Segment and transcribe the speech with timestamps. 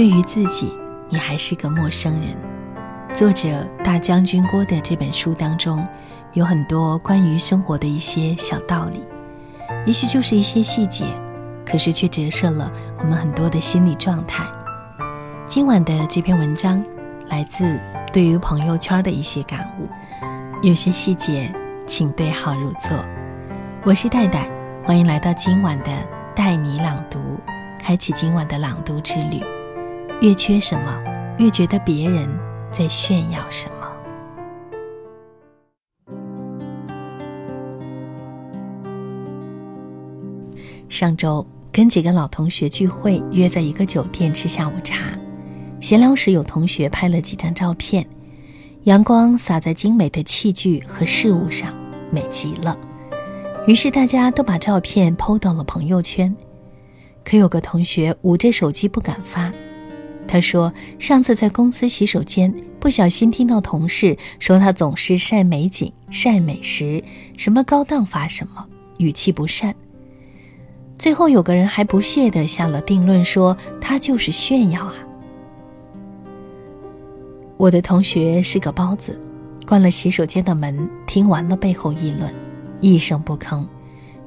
[0.00, 0.72] 对于自己，
[1.10, 2.34] 你还是个陌生人。
[3.12, 5.86] 作者大将军郭的这本书当中，
[6.32, 9.04] 有很多关于生活的一些小道理，
[9.84, 11.04] 也许就是一些细节，
[11.66, 14.46] 可是却折射了我们很多的心理状态。
[15.46, 16.82] 今晚的这篇文章
[17.28, 17.78] 来自
[18.10, 19.86] 对于朋友圈的一些感悟，
[20.66, 21.54] 有些细节，
[21.86, 22.98] 请对号入座。
[23.84, 24.48] 我是戴戴，
[24.82, 25.92] 欢迎来到今晚的
[26.34, 27.18] 带你朗读，
[27.78, 29.44] 开启今晚的朗读之旅。
[30.20, 31.02] 越缺什么，
[31.38, 32.28] 越觉得别人
[32.70, 33.74] 在炫耀什么。
[40.90, 45.18] 上周跟几个老同学聚会，约在一个酒店吃下午茶。
[45.80, 48.06] 闲聊时，有同学拍了几张照片，
[48.82, 51.72] 阳光洒在精美的器具和事物上，
[52.10, 52.78] 美极了。
[53.66, 56.36] 于是大家都把照片抛到了朋友圈。
[57.24, 59.50] 可有个同学捂着手机不敢发，
[60.26, 67.02] 他说上次在公司洗手间不小心听到同事说他总是晒美景、晒美食，
[67.36, 68.64] 什么高档发什么，
[68.98, 69.74] 语气不善。
[70.98, 74.94] 最后有个人还不屑地下了定论，说他就是炫耀啊。
[77.56, 79.20] 我的同学是个包子，
[79.66, 82.32] 关了洗手间的门，听完了背后议论，
[82.80, 83.66] 一声不吭，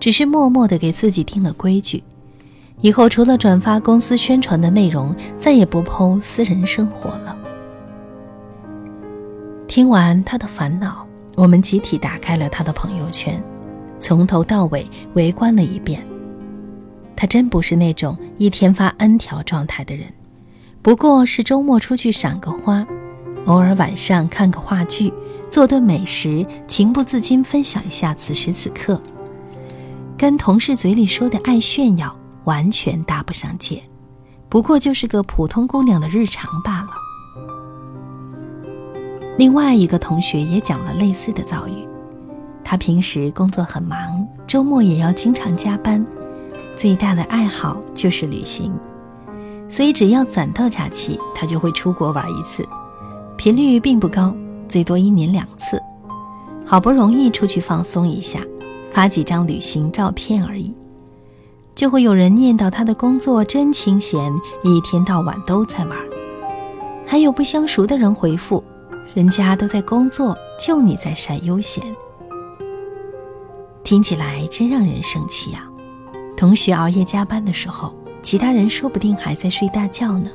[0.00, 2.02] 只是默默地给自己定了规矩：
[2.82, 7.36] 以后除了转发公司宣传的内容，再也不剖私人生活了。
[9.68, 13.42] 听完他的烦恼，我们集体打开了他的朋友圈，
[14.00, 16.04] 从头到尾围观了一遍。
[17.14, 20.08] 他真不是那种一天发 N 条状态的人，
[20.82, 22.84] 不过是周末出去赏个花。
[23.46, 25.12] 偶尔晚上看个话剧，
[25.48, 29.00] 做顿美食，情不自禁分享一下此时此刻，
[30.18, 32.14] 跟同事嘴里说的爱炫耀
[32.44, 33.82] 完全搭不上界，
[34.48, 36.90] 不过就是个普通姑娘的日常罢了。
[39.38, 41.86] 另外一个同学也讲了类似的遭遇，
[42.62, 46.04] 他平时工作很忙，周末也要经常加班，
[46.76, 48.72] 最大的爱好就是旅行，
[49.70, 52.66] 所以只要攒到假期，他就会出国玩一次。
[53.38, 54.34] 频率并不高，
[54.68, 55.80] 最多一年两次。
[56.64, 58.38] 好不容易出去放松一下，
[58.92, 60.74] 发几张旅行照片而已，
[61.74, 65.98] 就会有人念叨他的工作真清闲，一天到晚都在玩。
[67.06, 68.62] 还有不相熟的人回复
[69.14, 71.84] ：“人家都在工作，就你在晒悠闲。”
[73.82, 75.68] 听起来真让人生气啊！
[76.36, 80.30] 同学熬夜加班的时候，其他人说不定还在睡大觉呢。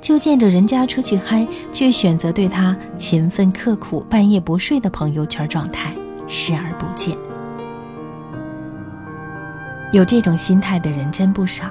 [0.00, 5.94] 就见着人家出去嗨，却选择对他勤奋刻苦、半夜不睡的朋友圈状态
[6.26, 7.16] 视而不见。
[9.94, 11.66] 有这种心态的人真不少，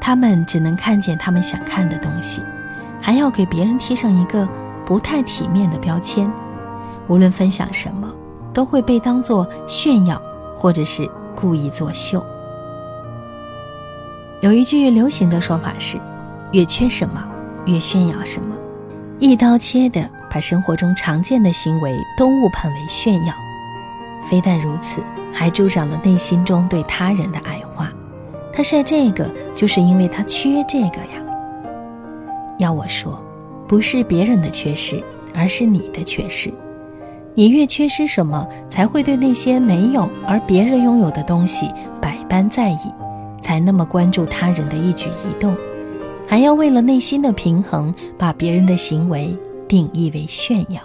[0.00, 2.42] 他们只能看见他们想看的东西，
[3.00, 4.48] 还要给别人贴上一个
[4.84, 6.28] 不太体面的标签。
[7.06, 8.12] 无论分享什么，
[8.52, 10.20] 都会被当作炫耀，
[10.56, 12.20] 或者是故意作秀。
[14.40, 16.00] 有一句流行的说法是：
[16.50, 17.24] 越缺什么。
[17.66, 18.56] 越炫耀什么，
[19.20, 23.34] 一刀切的把生活中常见的行为都误判为炫耀，
[24.28, 25.00] 非但如此，
[25.32, 27.90] 还助长了内心中对他人的矮化。
[28.52, 31.22] 他晒这个，就是因为他缺这个呀。
[32.58, 33.18] 要我说，
[33.66, 35.02] 不是别人的缺失，
[35.34, 36.52] 而是你的缺失。
[37.34, 41.70] 你越缺失什么，才会对那些没有而别人拥有的东西
[42.00, 42.92] 百般在意，
[43.40, 45.56] 才那么关注他人的一举一动。
[46.26, 49.34] 还要为了内心的平衡，把别人的行为
[49.68, 50.80] 定义为炫耀。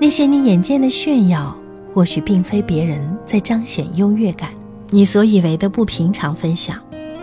[0.00, 1.56] 那些你眼见的炫耀，
[1.92, 4.50] 或许并非别人在彰显优越感；
[4.90, 6.78] 你所以为的不平常分享，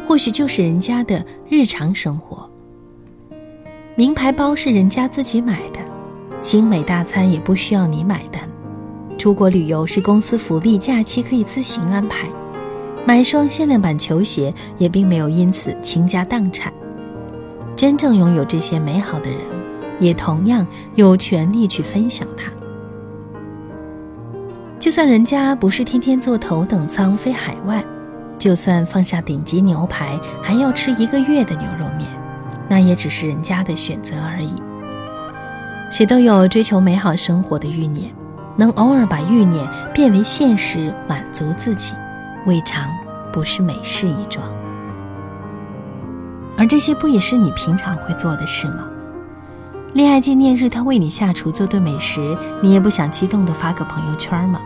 [0.07, 2.49] 或许就是人家的日常生活。
[3.95, 5.79] 名牌包是人家自己买的，
[6.41, 8.41] 精美大餐也不需要你买单，
[9.17, 12.27] 出国旅游是公司福利，假期可以自行安排。
[13.05, 16.71] 买双限量版球鞋也并没有因此倾家荡产。
[17.73, 19.39] 真正拥有这些美好的人，
[19.99, 22.51] 也同样有权利去分享它。
[24.87, 27.83] 就算人家不是天天坐头等舱飞海外，
[28.39, 32.07] 就算放下顶级牛排还要吃一个月的牛肉面，
[32.69, 34.53] 那也只是人家的选择而已。
[35.91, 38.09] 谁都有追求美好生活的欲念，
[38.55, 41.93] 能偶尔把欲念变为现实，满足自己。
[42.45, 42.89] 未尝
[43.33, 44.41] 不是美事一桩，
[46.57, 48.87] 而这些不也是你平常会做的事吗？
[49.91, 54.61] 恋爱纪念日，他为你下厨做顿美食，你也不想激动的发个朋友圈吗？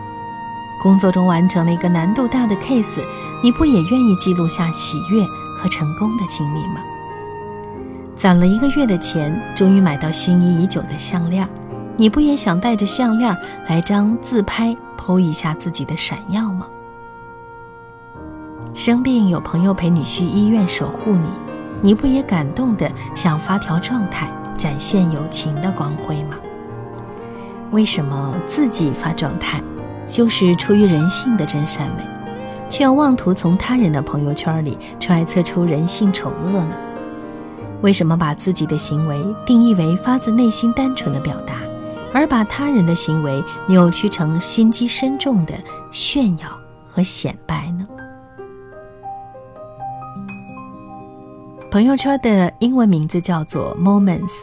[0.82, 3.06] 工作中完成了一个难度大的 case，
[3.44, 5.24] 你不也愿意记录下喜悦
[5.56, 6.82] 和成功的经历吗？
[8.16, 11.48] 攒了一个月的钱，终于买到心仪已久的项链，
[11.98, 13.36] 你不也想带着项链
[13.68, 16.66] 来张自拍，剖一下自己的闪耀吗？
[18.74, 21.28] 生病有朋友陪你去医院守护你，
[21.82, 24.28] 你不也感动的想发条状态，
[24.58, 26.38] 展现友情的光辉吗？
[27.70, 29.62] 为什么自己发状态，
[30.08, 32.04] 就是出于人性的真善美，
[32.70, 36.76] 却要妄图从他人的朋友圈里揣测出人性丑恶呢？
[37.82, 41.56] 为什么把自己的行为定义为发自内心单纯的表达，
[42.14, 45.54] 而把他人的行为扭曲成心机深重的
[45.92, 46.48] 炫耀
[46.86, 47.88] 和显摆呢？
[51.72, 54.34] 朋友圈的英文名字叫做 Moments，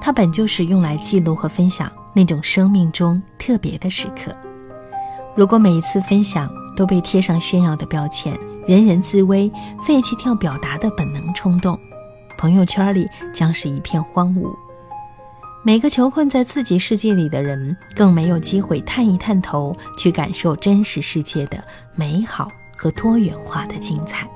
[0.00, 4.34] 它本就是用来记录和分享那种生命中特别的时刻。
[5.34, 8.36] 如果每一次分享都被贴上炫耀的标签，
[8.66, 9.50] 人人自危，
[9.82, 11.78] 废弃掉表达的本能冲动，
[12.36, 14.54] 朋友圈里将是一片荒芜。
[15.64, 21.62] 每个囚困在自己世界里的人，更没有机会探一探头，去感受真实世界的
[21.94, 24.28] 美好和多元化的精彩。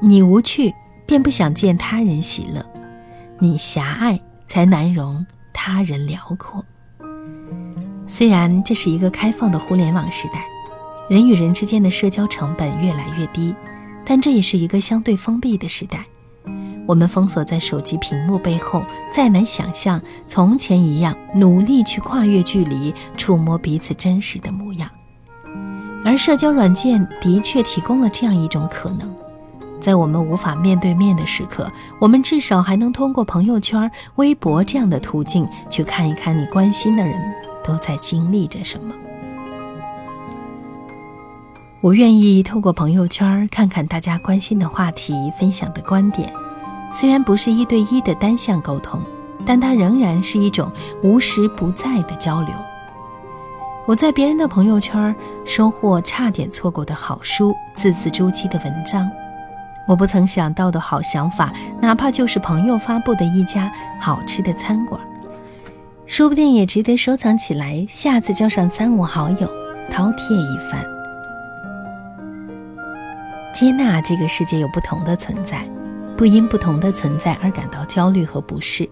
[0.00, 0.74] 你无趣，
[1.06, 2.60] 便不想见他人喜乐；
[3.38, 6.62] 你狭隘，才难容他人辽阔。
[8.12, 10.44] 虽然这是一个开放的互联网时代，
[11.08, 13.54] 人与人之间的社交成本越来越低，
[14.04, 16.04] 但这也是一个相对封闭的时代。
[16.86, 24.90] 我们封锁在手机屏幕背后，再难想象从前一样努力去跨越距离，触摸彼此真实的模样。
[26.04, 29.10] 而社交软件的确提供了这样一种可能。
[29.80, 37.18] 在我们无法面对面的时刻，我们至少还能通过朋友圈、微博这样的途径去看一看你关心的人
[37.64, 38.94] 都在经历着什么。
[41.80, 46.32] 我愿意透过朋友圈看看大家关心的话题、分享的观点，
[46.92, 49.00] 虽然不是一对一的单向沟通，
[49.44, 50.70] 但它仍然是一种
[51.02, 52.54] 无时不在的交流。
[53.84, 55.12] 我在别人的朋友圈
[55.44, 59.10] 收获差点错过的好书、字字珠玑的文章。
[59.88, 63.68] 我不曾想到的好想法，哪怕就是朋友发布的一家
[63.98, 65.00] 好吃的餐馆，
[66.12, 67.86] 说不定也值得收藏起来。
[67.88, 69.50] 下次叫上三五好友，
[69.90, 70.84] 饕餮一番。
[73.54, 75.66] 接纳这个世界有不同的存在，
[76.14, 78.86] 不因不同的存在而感到焦虑和不适，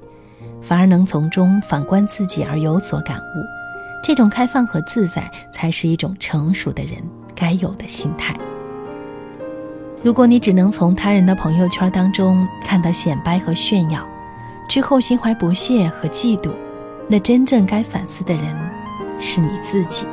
[0.62, 3.44] 反而能从中反观自己而有所感悟。
[4.02, 6.94] 这种开放和自在，才是一种成熟的人
[7.34, 8.34] 该有的心态。
[10.02, 14.08] 如果你只能从他人的朋友圈当中看到显摆和炫耀，
[14.66, 16.50] 之后心怀不屑和嫉妒，
[17.12, 18.44] 那真正该反思的人
[19.18, 20.06] 是你自己。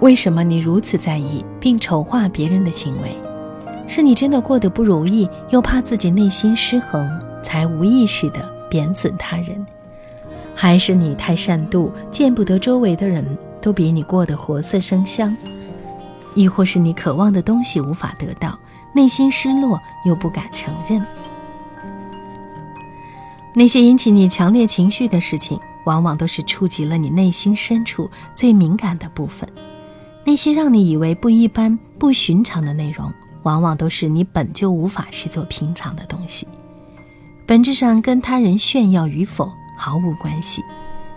[0.00, 3.16] 为什么你如此在意并丑化别人的行为？
[3.88, 7.08] 是你真的过得不如意，又怕自己内心失衡，
[7.42, 9.64] 才无意识的贬损他人？
[10.54, 13.24] 还是你太善妒，见不得周围的人
[13.62, 15.34] 都比你过得活色生香？
[16.34, 18.58] 亦或是你渴望的东西无法得到，
[18.94, 21.02] 内心失落又不敢承认。
[23.54, 29.48] 那些引起你强烈情绪的事情，往往都是触及了你内心深处最敏感的部分。
[30.24, 33.12] 那些让你以为不一般、不寻常的内容，
[33.44, 36.48] 往往都是你本就无法视作平常的东西。
[37.46, 40.62] 本质上跟他人炫耀与否毫无关系，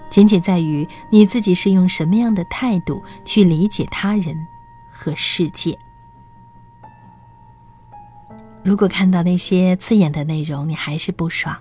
[0.10, 4.36] 仅仅在于你自己是用什么样的态度去理解他人。
[5.00, 5.78] 和世界。
[8.64, 11.56] 如果看到那些刺眼的内容，你还是不爽，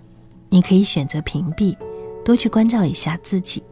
[0.49, 1.77] 你可以选择屏蔽，
[2.25, 3.63] 多去关照一下自己。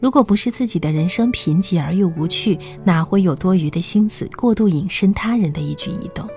[0.00, 6.28] 如果不是自己的人生贫瘠而又无趣，哪会有多余的心思过度引申他人的一举一动？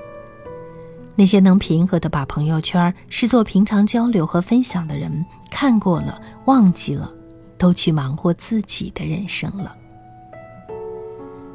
[1.15, 7.11] 那些能平和的把朋友圈视作平常交流和分享的人，看过了，忘记了，
[7.57, 9.75] 都去忙活自己的人生了。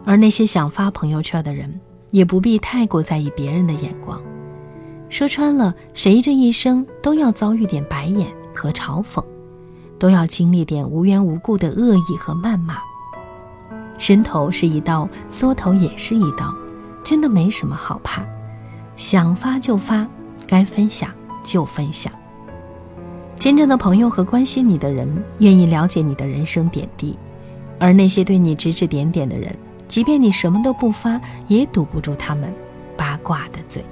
[0.05, 1.81] 而那些想发朋友圈的人，
[2.13, 4.23] 也不必太过在意别人的眼光。
[5.09, 9.23] 说穿了，谁这一生都要遭遇点白眼和嘲讽，
[9.99, 12.79] 都要经历点无缘无故的恶意和谩骂。
[13.99, 16.55] 伸头是一刀，缩头也是一刀，
[17.03, 18.23] 真的没什么好怕。
[18.97, 20.07] 想发就发，
[20.47, 21.11] 该分享
[21.43, 22.13] 就分享。
[23.39, 27.17] 真正的朋友和关心你的人，愿意了解你的人生点滴，
[27.79, 29.57] 而那些对你指指点点的人。
[29.87, 32.53] 即便你什么都不发，也堵不住他们
[32.97, 33.85] 八卦的嘴。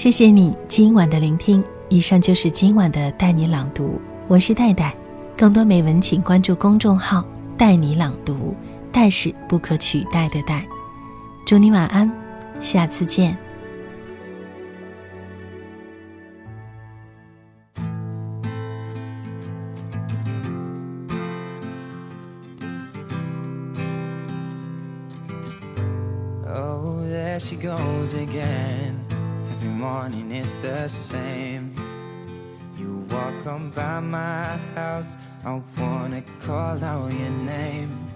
[0.00, 4.96] 谢谢你今晚的聆听，以上就是今晚的带你朗读，我是戴戴。
[5.36, 7.22] 更多美文，请关注公众号
[7.58, 8.56] “带你朗读”，
[8.90, 10.66] 戴是不可取代的戴。
[11.44, 12.10] 祝你晚安，
[12.62, 13.36] 下次见。
[27.38, 29.19] she goes again.
[29.60, 31.74] Every morning it's the same.
[32.78, 38.06] You walk on by my house, I wanna call out your name.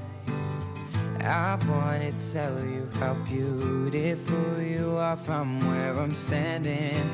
[1.20, 7.10] I wanna tell you how beautiful you are from where I'm standing.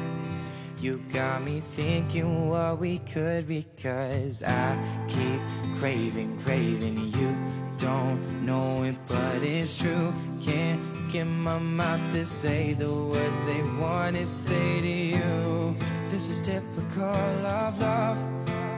[0.80, 5.40] You got me thinking what we could be, cause I keep
[5.80, 7.34] craving, craving you.
[7.80, 10.12] Don't know it, but it's true.
[10.42, 15.74] Can't get my mouth to say the words they want to say to you.
[16.10, 18.18] This is typical of love.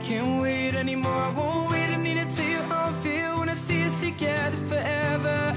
[0.01, 1.89] Can't wait anymore, I won't wait.
[1.89, 5.53] I need to tell you how I feel when I see us together forever.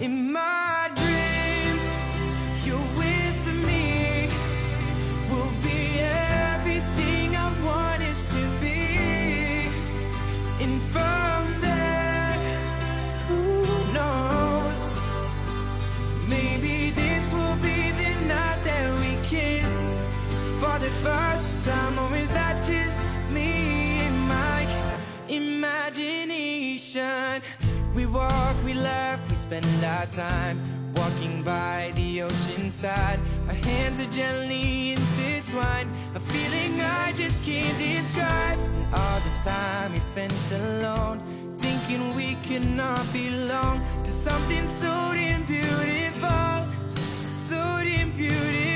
[0.00, 0.55] In my
[33.66, 38.58] hands are gently intertwined, a feeling I just can't describe.
[38.58, 41.20] And all this time we spent alone,
[41.56, 46.56] thinking we could not belong to something so damn beautiful,
[47.22, 48.75] so damn beautiful.